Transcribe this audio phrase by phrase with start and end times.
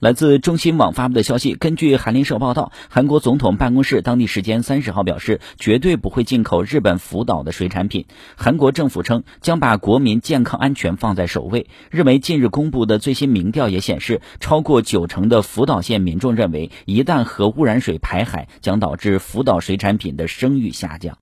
[0.00, 8.06] 来自中新网发布的消息根据韩联社报道韩国总统办公室当地时间三十号表示绝对不会进口日本福岛的水产品。
[8.36, 21.16] 韩国政府称将把国民健康安全放在首位日媒近日公布的最新民调也显示超过九成的福岛县民众认为一旦核污染水排海将导致福岛水产品的声誉下降。